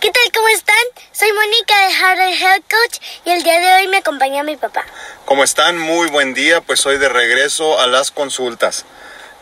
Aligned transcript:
¿Qué 0.00 0.12
tal? 0.12 0.32
¿Cómo 0.32 0.46
están? 0.46 0.76
Soy 1.10 1.32
Mónica 1.32 1.74
de 1.88 1.94
Harvard 1.94 2.32
Health 2.32 2.64
Coach 2.70 2.98
y 3.24 3.30
el 3.30 3.42
día 3.42 3.58
de 3.58 3.74
hoy 3.74 3.88
me 3.88 3.96
acompaña 3.96 4.44
mi 4.44 4.56
papá. 4.56 4.84
¿Cómo 5.24 5.42
están? 5.42 5.76
Muy 5.76 6.08
buen 6.08 6.34
día, 6.34 6.60
pues 6.60 6.86
hoy 6.86 6.98
de 6.98 7.08
regreso 7.08 7.80
a 7.80 7.88
las 7.88 8.12
consultas. 8.12 8.84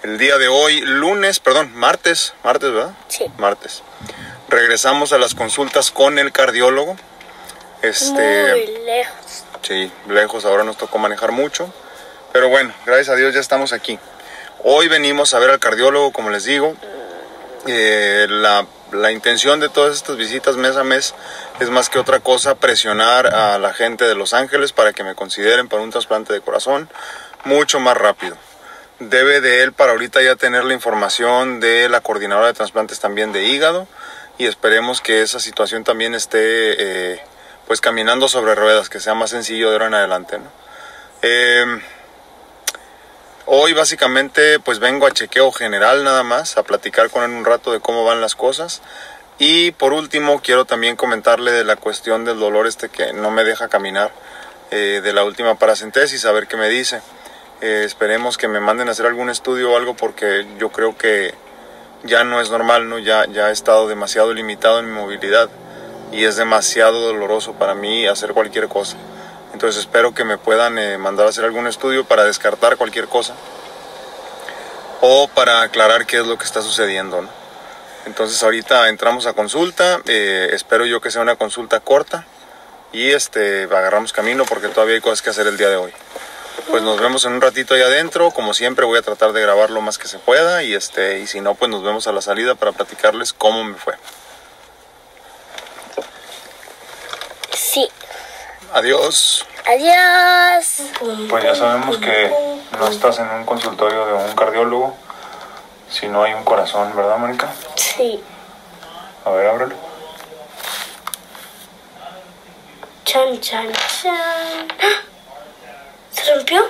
El 0.03 0.17
día 0.17 0.39
de 0.39 0.49
hoy, 0.49 0.81
lunes, 0.81 1.41
perdón, 1.41 1.75
martes, 1.75 2.33
martes, 2.43 2.73
¿verdad? 2.73 2.95
Sí. 3.09 3.27
Martes. 3.37 3.83
Regresamos 4.49 5.13
a 5.13 5.19
las 5.19 5.35
consultas 5.35 5.91
con 5.91 6.19
el 6.19 6.33
cardiólogo. 6.33 6.97
Este, 7.83 8.13
Muy 8.13 8.85
lejos. 8.87 9.45
Sí, 9.61 9.93
lejos, 10.09 10.47
ahora 10.47 10.65
nos 10.65 10.79
tocó 10.79 10.97
manejar 10.97 11.33
mucho. 11.33 11.71
Pero 12.33 12.49
bueno, 12.49 12.73
gracias 12.87 13.11
a 13.11 13.17
Dios 13.17 13.35
ya 13.35 13.41
estamos 13.41 13.75
aquí. 13.75 13.99
Hoy 14.65 14.89
venimos 14.89 15.35
a 15.35 15.39
ver 15.39 15.51
al 15.51 15.59
cardiólogo, 15.59 16.13
como 16.13 16.31
les 16.31 16.45
digo. 16.45 16.75
Eh, 17.67 18.27
la, 18.31 18.67
la 18.93 19.13
intención 19.13 19.61
de 19.61 19.69
todas 19.69 19.97
estas 19.97 20.17
visitas 20.17 20.57
mes 20.57 20.77
a 20.77 20.85
mes 20.85 21.15
es 21.61 21.71
más 21.71 21.89
que 21.89 21.99
otra 21.99 22.21
cosa 22.21 22.55
presionar 22.55 23.27
a 23.35 23.59
la 23.59 23.73
gente 23.73 24.05
de 24.05 24.15
Los 24.15 24.33
Ángeles 24.33 24.73
para 24.73 24.93
que 24.93 25.05
me 25.05 25.15
consideren 25.15 25.69
para 25.69 25.83
un 25.83 25.91
trasplante 25.91 26.33
de 26.33 26.41
corazón 26.41 26.89
mucho 27.45 27.81
más 27.81 27.97
rápido. 27.97 28.37
Debe 28.99 29.41
de 29.41 29.63
él 29.63 29.73
para 29.73 29.93
ahorita 29.93 30.23
ya 30.23 30.37
tener 30.37 30.65
la 30.65 30.75
información 30.75 31.61
de 31.61 31.89
la 31.89 32.01
coordinadora 32.01 32.47
de 32.47 32.55
trasplantes 32.55 33.01
también 33.01 33.33
de 33.33 33.45
hígado 33.45 33.87
y 34.39 34.47
esperemos 34.47 35.01
que 35.01 35.23
esa 35.23 35.41
situación 35.41 35.85
también 35.85 36.15
esté 36.15 36.39
eh, 36.39 37.21
pues 37.67 37.81
caminando 37.81 38.29
sobre 38.29 38.55
ruedas, 38.55 38.89
que 38.89 39.01
sea 39.01 39.15
más 39.15 39.31
sencillo 39.31 39.69
de 39.69 39.75
ahora 39.75 39.87
en 39.89 39.95
adelante. 39.95 40.39
¿no? 40.39 40.51
Eh, 41.23 41.81
Hoy 43.49 43.75
básicamente 43.75 44.59
pues 44.59 44.81
vengo 44.81 45.07
a 45.07 45.13
chequeo 45.13 45.53
general 45.53 46.03
nada 46.03 46.25
más, 46.25 46.57
a 46.57 46.65
platicar 46.65 47.11
con 47.11 47.23
él 47.23 47.31
un 47.31 47.45
rato 47.45 47.71
de 47.71 47.79
cómo 47.79 48.05
van 48.05 48.21
las 48.21 48.35
cosas. 48.35 48.83
Y 49.39 49.71
por 49.71 49.93
último 49.93 50.41
quiero 50.43 50.65
también 50.65 50.97
comentarle 50.97 51.53
de 51.53 51.63
la 51.63 51.77
cuestión 51.77 52.25
del 52.25 52.41
dolor 52.41 52.67
este 52.67 52.89
que 52.89 53.13
no 53.13 53.31
me 53.31 53.45
deja 53.45 53.69
caminar, 53.69 54.11
eh, 54.73 55.01
de 55.01 55.13
la 55.13 55.23
última 55.23 55.55
paracentesis, 55.55 56.25
a 56.25 56.33
ver 56.33 56.49
qué 56.49 56.57
me 56.57 56.69
dice. 56.69 57.03
Eh, 57.61 57.85
esperemos 57.87 58.37
que 58.37 58.49
me 58.49 58.59
manden 58.59 58.89
a 58.89 58.91
hacer 58.91 59.07
algún 59.07 59.31
estudio 59.31 59.71
o 59.71 59.77
algo 59.77 59.95
porque 59.95 60.45
yo 60.59 60.71
creo 60.71 60.99
que 60.99 61.33
ya 62.03 62.25
no 62.25 62.41
es 62.41 62.51
normal, 62.51 62.89
¿no? 62.89 62.99
Ya, 62.99 63.27
ya 63.27 63.51
he 63.51 63.53
estado 63.53 63.87
demasiado 63.87 64.35
limitado 64.35 64.81
en 64.81 64.87
mi 64.87 64.93
movilidad 64.93 65.49
y 66.11 66.25
es 66.25 66.35
demasiado 66.35 67.01
doloroso 67.01 67.53
para 67.53 67.77
mí 67.77 68.09
hacer 68.09 68.33
cualquier 68.33 68.67
cosa. 68.67 68.97
Entonces 69.57 69.81
espero 69.81 70.13
que 70.13 70.23
me 70.23 70.37
puedan 70.37 70.77
eh, 70.77 70.99
mandar 70.99 71.25
a 71.25 71.31
hacer 71.31 71.47
algún 71.47 71.67
estudio 71.67 72.05
para 72.05 72.25
descartar 72.25 72.77
cualquier 72.77 73.07
cosa 73.07 73.35
o 75.01 75.29
para 75.29 75.63
aclarar 75.63 76.05
qué 76.05 76.19
es 76.19 76.27
lo 76.27 76.37
que 76.37 76.45
está 76.45 76.61
sucediendo. 76.61 77.23
¿no? 77.23 77.31
Entonces 78.05 78.43
ahorita 78.43 78.91
entramos 78.91 79.25
a 79.25 79.33
consulta, 79.33 80.03
eh, 80.09 80.51
espero 80.53 80.85
yo 80.85 81.01
que 81.01 81.11
sea 81.11 81.23
una 81.23 81.37
consulta 81.37 81.81
corta 81.81 82.27
y 82.93 83.13
este 83.13 83.63
agarramos 83.63 84.13
camino 84.13 84.45
porque 84.45 84.69
todavía 84.69 84.97
hay 84.97 85.01
cosas 85.01 85.23
que 85.23 85.31
hacer 85.31 85.47
el 85.47 85.57
día 85.57 85.71
de 85.71 85.77
hoy. 85.77 85.93
Pues 86.69 86.83
nos 86.83 87.01
vemos 87.01 87.25
en 87.25 87.33
un 87.33 87.41
ratito 87.41 87.73
ahí 87.73 87.81
adentro, 87.81 88.33
como 88.33 88.53
siempre 88.53 88.85
voy 88.85 88.99
a 88.99 89.03
tratar 89.03 89.33
de 89.33 89.41
grabar 89.41 89.71
lo 89.71 89.81
más 89.81 89.97
que 89.97 90.07
se 90.07 90.19
pueda 90.19 90.65
y 90.65 90.75
este 90.75 91.21
y 91.21 91.27
si 91.27 91.41
no 91.41 91.55
pues 91.55 91.71
nos 91.71 91.83
vemos 91.83 92.07
a 92.07 92.13
la 92.13 92.21
salida 92.21 92.57
para 92.57 92.73
platicarles 92.73 93.33
cómo 93.33 93.65
me 93.65 93.77
fue. 93.77 93.95
Sí. 97.55 97.89
Adiós. 98.73 99.47
Adiós. 99.67 100.83
Pues 101.29 101.45
ya 101.45 101.55
sabemos 101.55 101.99
que 101.99 102.31
no 102.79 102.89
estás 102.89 103.19
en 103.19 103.29
un 103.31 103.45
consultorio 103.45 104.07
de 104.07 104.13
un 104.13 104.33
cardiólogo 104.35 104.97
si 105.91 106.09
no 106.09 106.25
hay 106.25 106.35
un 106.35 106.45
corazón, 106.45 106.95
¿verdad, 106.95 107.17
Mónica? 107.17 107.53
Sí. 107.77 108.23
A 109.25 109.31
ver, 109.31 109.47
ábrelo. 109.47 109.75
Chan, 113.05 113.41
chan, 113.41 113.73
chan. 113.73 114.69
¡Ah! 114.83 115.03
¿Se 116.11 116.35
rompió? 116.35 116.61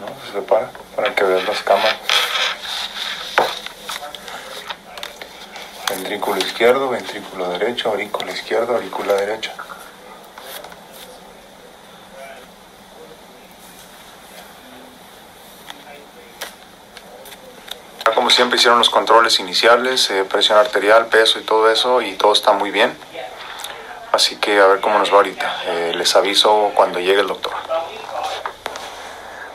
No, 0.00 0.06
se 0.26 0.32
separa 0.32 0.70
para 0.96 1.14
que 1.14 1.24
veas 1.24 1.46
las 1.46 1.62
cámaras. 1.62 1.96
Ventrículo 5.88 6.38
izquierdo, 6.38 6.88
ventrículo 6.88 7.48
derecho, 7.50 7.90
aurícula 7.90 8.32
izquierda, 8.32 8.74
aurícula 8.74 9.14
derecha. 9.14 9.54
Como 18.14 18.30
siempre 18.30 18.58
hicieron 18.58 18.78
los 18.78 18.90
controles 18.90 19.38
iniciales, 19.40 20.10
eh, 20.10 20.24
presión 20.24 20.58
arterial, 20.58 21.06
peso 21.06 21.38
y 21.38 21.42
todo 21.42 21.70
eso, 21.70 22.00
y 22.00 22.14
todo 22.14 22.32
está 22.32 22.52
muy 22.52 22.70
bien. 22.70 22.96
Así 24.12 24.36
que 24.36 24.60
a 24.60 24.66
ver 24.66 24.80
cómo 24.80 24.98
nos 24.98 25.10
va 25.10 25.16
ahorita. 25.16 25.62
Eh, 25.66 25.92
les 25.96 26.14
aviso 26.14 26.70
cuando 26.74 27.00
llegue 27.00 27.20
el 27.20 27.26
doctor. 27.26 27.52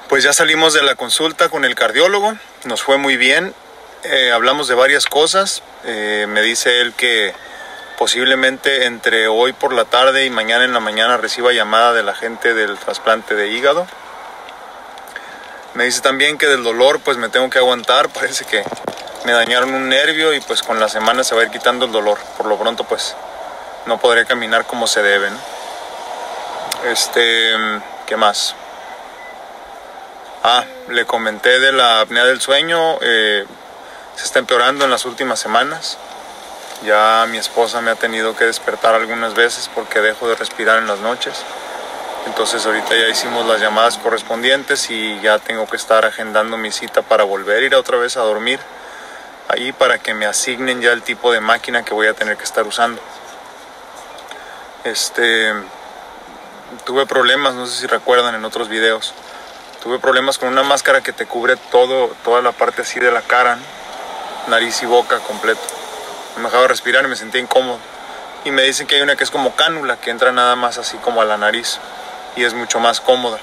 Pues 0.09 0.23
ya 0.23 0.33
salimos 0.33 0.73
de 0.73 0.81
la 0.81 0.95
consulta 0.95 1.49
con 1.49 1.65
el 1.65 1.75
cardiólogo, 1.75 2.33
nos 2.65 2.81
fue 2.81 2.97
muy 2.97 3.15
bien, 3.15 3.53
eh, 4.03 4.31
hablamos 4.31 4.67
de 4.67 4.75
varias 4.75 5.05
cosas, 5.05 5.61
eh, 5.85 6.25
me 6.27 6.41
dice 6.41 6.81
él 6.81 6.93
que 6.93 7.33
posiblemente 7.97 8.85
entre 8.85 9.27
hoy 9.27 9.53
por 9.53 9.71
la 9.71 9.85
tarde 9.85 10.25
y 10.25 10.29
mañana 10.29 10.63
en 10.63 10.73
la 10.73 10.79
mañana 10.79 11.17
reciba 11.17 11.53
llamada 11.53 11.93
de 11.93 12.03
la 12.03 12.15
gente 12.15 12.53
del 12.53 12.77
trasplante 12.77 13.35
de 13.35 13.49
hígado. 13.49 13.87
Me 15.73 15.85
dice 15.85 16.01
también 16.01 16.37
que 16.37 16.47
del 16.47 16.63
dolor 16.63 16.99
pues 16.99 17.17
me 17.17 17.29
tengo 17.29 17.49
que 17.49 17.59
aguantar, 17.59 18.09
parece 18.13 18.45
que 18.45 18.63
me 19.25 19.31
dañaron 19.31 19.73
un 19.73 19.89
nervio 19.89 20.33
y 20.33 20.41
pues 20.41 20.63
con 20.63 20.79
la 20.79 20.89
semana 20.89 21.23
se 21.23 21.35
va 21.35 21.41
a 21.41 21.45
ir 21.45 21.51
quitando 21.51 21.85
el 21.85 21.91
dolor, 21.91 22.17
por 22.37 22.45
lo 22.47 22.57
pronto 22.57 22.83
pues 22.83 23.15
no 23.85 23.99
podré 23.99 24.25
caminar 24.25 24.65
como 24.65 24.87
se 24.87 25.01
debe. 25.01 25.29
Este, 26.85 27.53
¿qué 28.05 28.15
más? 28.15 28.55
Ah, 30.43 30.63
le 30.87 31.05
comenté 31.05 31.59
de 31.59 31.73
la 31.73 32.01
apnea 32.01 32.23
del 32.23 32.39
sueño, 32.39 32.97
eh, 33.01 33.45
se 34.15 34.25
está 34.25 34.39
empeorando 34.39 34.85
en 34.85 34.91
las 34.91 35.05
últimas 35.05 35.39
semanas. 35.39 35.97
Ya 36.85 37.25
mi 37.29 37.37
esposa 37.37 37.81
me 37.81 37.91
ha 37.91 37.95
tenido 37.95 38.35
que 38.37 38.45
despertar 38.45 38.95
algunas 38.95 39.33
veces 39.33 39.69
porque 39.75 39.99
dejo 39.99 40.29
de 40.29 40.35
respirar 40.35 40.77
en 40.77 40.87
las 40.87 40.99
noches. 40.99 41.43
Entonces 42.29 42.63
ahorita 42.63 42.95
ya 42.95 43.09
hicimos 43.09 43.45
las 43.47 43.59
llamadas 43.59 43.97
correspondientes 43.97 44.91
y 44.91 45.19
ya 45.19 45.39
tengo 45.39 45.67
que 45.67 45.75
estar 45.75 46.05
agendando 46.05 46.57
mi 46.57 46.71
cita 46.71 47.01
para 47.01 47.23
volver 47.23 47.63
a 47.63 47.65
ir 47.65 47.75
otra 47.75 47.97
vez 47.97 48.17
a 48.17 48.21
dormir 48.21 48.59
ahí 49.47 49.71
para 49.71 49.97
que 49.97 50.13
me 50.13 50.27
asignen 50.27 50.79
ya 50.79 50.91
el 50.91 51.01
tipo 51.01 51.31
de 51.31 51.41
máquina 51.41 51.83
que 51.83 51.95
voy 51.95 52.05
a 52.05 52.13
tener 52.13 52.37
que 52.37 52.43
estar 52.43 52.67
usando. 52.67 53.01
Este 54.83 55.53
tuve 56.85 57.07
problemas, 57.07 57.55
no 57.55 57.65
sé 57.65 57.81
si 57.81 57.87
recuerdan 57.87 58.35
en 58.35 58.45
otros 58.45 58.69
videos. 58.69 59.13
Tuve 59.81 59.97
problemas 59.97 60.37
con 60.37 60.49
una 60.49 60.61
máscara 60.61 61.01
que 61.01 61.11
te 61.11 61.25
cubre 61.25 61.55
todo, 61.71 62.09
toda 62.23 62.43
la 62.43 62.51
parte 62.51 62.83
así 62.83 62.99
de 62.99 63.11
la 63.11 63.23
cara, 63.23 63.57
nariz 64.47 64.83
y 64.83 64.85
boca 64.85 65.17
completo. 65.19 65.61
No 66.35 66.43
me 66.43 66.49
dejaba 66.49 66.67
respirar 66.67 67.03
y 67.03 67.07
me 67.07 67.15
sentía 67.15 67.41
incómodo. 67.41 67.79
Y 68.45 68.51
me 68.51 68.61
dicen 68.61 68.85
que 68.85 68.97
hay 68.97 69.01
una 69.01 69.15
que 69.15 69.23
es 69.23 69.31
como 69.31 69.55
cánula, 69.55 69.97
que 69.97 70.11
entra 70.11 70.31
nada 70.31 70.55
más 70.55 70.77
así 70.77 70.95
como 70.97 71.21
a 71.21 71.25
la 71.25 71.35
nariz 71.35 71.79
y 72.35 72.43
es 72.43 72.53
mucho 72.53 72.79
más 72.79 73.01
cómoda. 73.01 73.39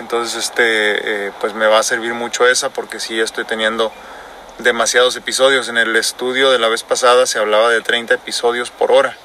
Entonces, 0.00 0.36
este, 0.36 1.26
eh, 1.26 1.32
pues 1.40 1.54
me 1.54 1.66
va 1.66 1.78
a 1.78 1.82
servir 1.82 2.14
mucho 2.14 2.46
esa 2.46 2.70
porque 2.70 2.98
sí 2.98 3.20
estoy 3.20 3.44
teniendo 3.44 3.92
demasiados 4.58 5.16
episodios. 5.16 5.68
En 5.68 5.78
el 5.78 5.94
estudio 5.96 6.50
de 6.50 6.58
la 6.58 6.68
vez 6.68 6.82
pasada 6.82 7.26
se 7.26 7.38
hablaba 7.38 7.70
de 7.70 7.80
30 7.80 8.14
episodios 8.14 8.70
por 8.70 8.92
hora. 8.92 9.16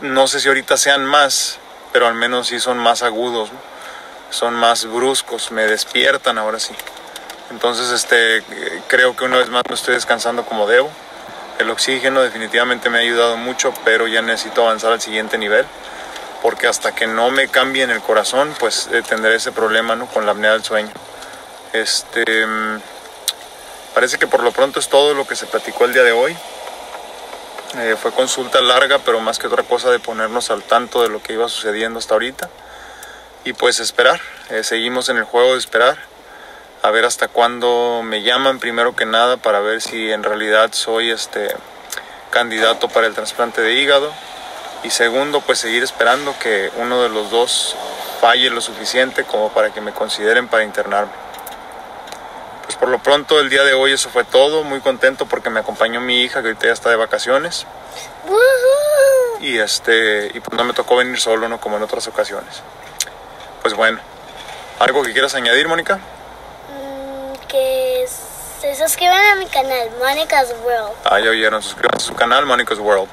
No 0.00 0.26
sé 0.26 0.40
si 0.40 0.48
ahorita 0.48 0.76
sean 0.76 1.04
más, 1.04 1.58
pero 1.92 2.06
al 2.06 2.14
menos 2.14 2.48
sí 2.48 2.58
son 2.58 2.78
más 2.78 3.02
agudos, 3.02 3.50
son 4.30 4.54
más 4.54 4.86
bruscos, 4.86 5.52
me 5.52 5.66
despiertan 5.66 6.38
ahora 6.38 6.58
sí. 6.58 6.74
Entonces, 7.50 7.90
este, 7.90 8.42
creo 8.88 9.14
que 9.14 9.24
una 9.24 9.38
vez 9.38 9.48
más 9.50 9.62
no 9.68 9.74
estoy 9.74 9.94
descansando 9.94 10.44
como 10.44 10.66
debo. 10.66 10.90
El 11.58 11.70
oxígeno 11.70 12.22
definitivamente 12.22 12.90
me 12.90 12.98
ha 12.98 13.00
ayudado 13.02 13.36
mucho, 13.36 13.74
pero 13.84 14.08
ya 14.08 14.22
necesito 14.22 14.62
avanzar 14.62 14.92
al 14.92 15.00
siguiente 15.00 15.36
nivel, 15.36 15.66
porque 16.42 16.66
hasta 16.66 16.92
que 16.92 17.06
no 17.06 17.30
me 17.30 17.48
cambie 17.48 17.84
en 17.84 17.90
el 17.90 18.02
corazón, 18.02 18.52
pues 18.58 18.88
eh, 18.92 19.02
tendré 19.08 19.36
ese 19.36 19.52
problema 19.52 19.94
¿no? 19.94 20.06
con 20.06 20.26
la 20.26 20.32
apnea 20.32 20.52
del 20.52 20.64
sueño. 20.64 20.90
Este, 21.72 22.46
parece 23.94 24.18
que 24.18 24.26
por 24.26 24.42
lo 24.42 24.50
pronto 24.50 24.80
es 24.80 24.88
todo 24.88 25.14
lo 25.14 25.24
que 25.24 25.36
se 25.36 25.46
platicó 25.46 25.84
el 25.84 25.94
día 25.94 26.02
de 26.02 26.10
hoy. 26.10 26.36
Eh, 27.78 27.96
fue 28.00 28.10
consulta 28.10 28.60
larga, 28.60 28.98
pero 28.98 29.20
más 29.20 29.38
que 29.38 29.46
otra 29.46 29.62
cosa 29.62 29.90
de 29.90 30.00
ponernos 30.00 30.50
al 30.50 30.64
tanto 30.64 31.02
de 31.02 31.08
lo 31.08 31.22
que 31.22 31.34
iba 31.34 31.48
sucediendo 31.48 32.00
hasta 32.00 32.14
ahorita. 32.14 32.50
Y 33.44 33.52
pues 33.52 33.78
esperar, 33.78 34.20
eh, 34.50 34.64
seguimos 34.64 35.08
en 35.08 35.18
el 35.18 35.24
juego 35.24 35.52
de 35.52 35.58
esperar 35.58 35.96
a 36.82 36.90
ver 36.90 37.04
hasta 37.04 37.28
cuándo 37.28 38.02
me 38.04 38.22
llaman 38.22 38.58
primero 38.58 38.96
que 38.96 39.06
nada 39.06 39.36
para 39.36 39.60
ver 39.60 39.80
si 39.80 40.10
en 40.10 40.24
realidad 40.24 40.70
soy 40.72 41.12
este 41.12 41.54
candidato 42.30 42.88
para 42.88 43.06
el 43.06 43.14
trasplante 43.14 43.60
de 43.60 43.74
hígado 43.74 44.12
y 44.84 44.90
segundo 44.90 45.40
pues 45.40 45.58
seguir 45.58 45.82
esperando 45.82 46.34
que 46.38 46.70
uno 46.76 47.02
de 47.02 47.08
los 47.08 47.30
dos 47.30 47.76
falle 48.20 48.50
lo 48.50 48.60
suficiente 48.60 49.24
como 49.24 49.50
para 49.52 49.70
que 49.70 49.80
me 49.80 49.92
consideren 49.92 50.48
para 50.48 50.64
internarme. 50.64 51.12
pues 52.64 52.76
por 52.76 52.88
lo 52.88 52.98
pronto 52.98 53.40
el 53.40 53.50
día 53.50 53.64
de 53.64 53.74
hoy 53.74 53.92
eso 53.92 54.10
fue 54.10 54.24
todo. 54.24 54.64
Muy 54.64 54.80
contento 54.80 55.26
porque 55.26 55.50
me 55.50 55.60
acompañó 55.60 56.00
mi 56.00 56.22
hija 56.22 56.40
que 56.42 56.48
ahorita 56.48 56.66
ya 56.66 56.72
está 56.72 56.90
de 56.90 56.96
vacaciones. 56.96 57.66
Y 59.40 59.58
este 59.58 60.30
y 60.34 60.40
pues 60.40 60.56
no 60.56 60.64
me 60.64 60.72
tocó 60.72 60.96
venir 60.96 61.18
solo, 61.20 61.48
no 61.48 61.60
como 61.60 61.76
en 61.76 61.82
otras 61.82 62.06
ocasiones. 62.06 62.62
Pues 63.60 63.74
bueno, 63.74 63.98
¿algo 64.78 65.02
que 65.02 65.12
quieras 65.12 65.34
añadir, 65.34 65.68
Mónica? 65.68 65.96
Mm, 65.96 67.46
que 67.48 68.06
se 68.60 68.76
suscriban 68.76 69.24
a 69.26 69.34
mi 69.36 69.46
canal, 69.46 69.90
Monica's 69.98 70.54
World. 70.64 70.94
Ah, 71.04 71.18
ya 71.20 71.30
oyeron, 71.30 71.62
suscríbanse 71.62 72.04
a 72.04 72.08
su 72.08 72.14
canal, 72.14 72.46
Monica's 72.46 72.78
World. 72.78 73.08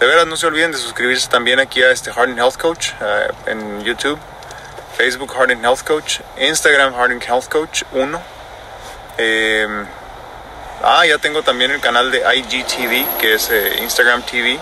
De 0.00 0.06
veras, 0.06 0.26
no 0.26 0.34
se 0.34 0.46
olviden 0.46 0.72
de 0.72 0.78
suscribirse 0.78 1.28
también 1.28 1.60
aquí 1.60 1.82
a 1.82 1.90
este 1.90 2.10
Harding 2.10 2.38
Health 2.38 2.56
Coach 2.56 2.92
eh, 3.02 3.28
en 3.44 3.84
YouTube, 3.84 4.18
Facebook 4.96 5.30
Harding 5.36 5.62
Health 5.62 5.82
Coach, 5.82 6.20
Instagram 6.38 6.94
Harding 6.94 7.20
Health 7.20 7.50
Coach 7.50 7.82
1. 7.92 8.22
Eh, 9.18 9.66
ah, 10.82 11.04
ya 11.04 11.18
tengo 11.18 11.42
también 11.42 11.70
el 11.70 11.80
canal 11.80 12.10
de 12.10 12.20
IGTV, 12.34 13.18
que 13.18 13.34
es 13.34 13.50
eh, 13.50 13.80
Instagram 13.82 14.22
TV. 14.22 14.58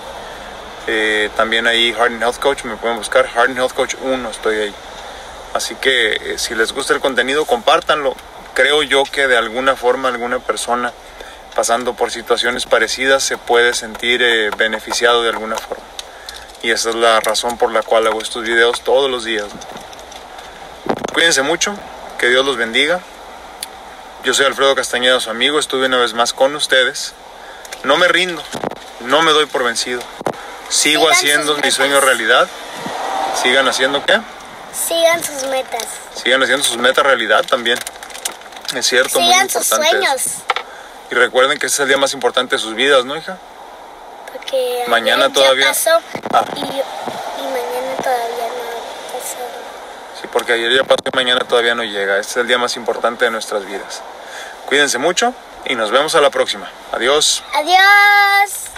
Eh, 0.89 1.31
también 1.37 1.69
ahí 1.69 1.93
Harding 1.93 2.21
Health 2.21 2.41
Coach, 2.41 2.65
me 2.65 2.75
pueden 2.75 2.97
buscar 2.97 3.29
Harding 3.29 3.59
Health 3.59 3.75
Coach 3.75 3.95
1, 4.03 4.31
estoy 4.31 4.57
ahí. 4.57 4.75
Así 5.55 5.77
que 5.77 6.35
si 6.37 6.57
les 6.57 6.73
gusta 6.73 6.95
el 6.95 7.01
contenido, 7.01 7.45
compártanlo. 7.45 8.17
Creo 8.55 8.83
yo 8.83 9.05
que 9.05 9.29
de 9.29 9.37
alguna 9.37 9.77
forma 9.77 10.09
alguna 10.09 10.41
persona 10.41 10.93
pasando 11.59 11.95
por 11.95 12.13
situaciones 12.13 12.67
parecidas 12.67 13.25
se 13.25 13.37
puede 13.37 13.75
sentir 13.75 14.23
eh, 14.23 14.49
beneficiado 14.57 15.25
de 15.25 15.31
alguna 15.31 15.57
forma. 15.57 15.83
Y 16.63 16.71
esa 16.71 16.91
es 16.91 16.95
la 16.95 17.19
razón 17.19 17.59
por 17.59 17.73
la 17.73 17.83
cual 17.83 18.07
hago 18.07 18.23
estos 18.23 18.45
videos 18.45 18.83
todos 18.83 19.11
los 19.11 19.25
días. 19.25 19.47
Cuídense 21.13 21.43
mucho, 21.43 21.75
que 22.17 22.29
Dios 22.29 22.47
los 22.47 22.57
bendiga. 22.57 23.01
Yo 24.23 24.35
soy 24.35 24.47
Alfredo 24.47 24.77
Castañeda, 24.77 25.19
su 25.19 25.31
amigo, 25.31 25.59
estuve 25.59 25.87
una 25.87 25.97
vez 25.97 26.15
más 26.15 26.33
con 26.33 26.55
ustedes. 26.55 27.13
No 27.83 27.97
me 27.97 28.07
rindo, 28.07 28.41
no 29.01 29.23
me 29.23 29.33
doy 29.33 29.47
por 29.47 29.65
vencido. 29.65 30.01
Sigo 30.69 31.07
Sigan 31.07 31.13
haciendo 31.13 31.55
sus 31.57 31.65
mi 31.65 31.73
sueño 31.73 31.95
metas. 31.95 32.05
realidad. 32.05 32.49
Sigan 33.43 33.67
haciendo 33.67 34.07
qué? 34.07 34.21
Sigan 34.73 35.25
sus 35.25 35.43
metas. 35.49 35.89
Sigan 36.23 36.41
haciendo 36.41 36.65
sus 36.65 36.77
metas 36.77 37.05
realidad 37.05 37.45
también. 37.45 37.81
Es 38.77 38.87
cierto, 38.87 39.19
muy 39.19 39.33
Sigan 39.33 39.51
sus 39.51 39.73
importante. 39.73 40.07
eso. 40.15 40.58
Y 41.11 41.15
recuerden 41.15 41.59
que 41.59 41.67
este 41.67 41.77
es 41.77 41.81
el 41.81 41.89
día 41.89 41.97
más 41.99 42.13
importante 42.15 42.57
de 42.57 42.61
sus 42.61 42.75
vidas, 42.75 43.05
¿no, 43.05 43.17
hija? 43.17 43.39
Porque 44.33 44.85
Mañana 44.89 45.25
ayer 45.25 45.35
ya 45.37 45.43
todavía- 45.43 45.69
pasó 45.69 45.91
Ah. 46.33 46.45
y, 46.55 46.61
y 46.61 46.63
mañana 46.63 47.97
todavía 48.03 48.49
no 48.49 49.13
pasó. 49.13 49.37
Sí, 50.21 50.29
porque 50.33 50.53
ayer 50.53 50.73
ya 50.77 50.85
pasó 50.85 51.03
y 51.13 51.17
mañana 51.17 51.41
todavía 51.49 51.75
no 51.75 51.83
llega. 51.85 52.19
Este 52.19 52.33
es 52.33 52.37
el 52.39 52.47
día 52.49 52.59
más 52.59 52.77
importante 52.77 53.25
de 53.25 53.31
nuestras 53.31 53.65
vidas. 53.65 54.03
Cuídense 54.67 54.99
mucho 54.99 55.33
y 55.65 55.75
nos 55.77 55.91
vemos 55.91 56.15
a 56.15 56.21
la 56.21 56.29
próxima. 56.31 56.71
Adiós. 56.93 57.43
Adiós. 57.55 58.69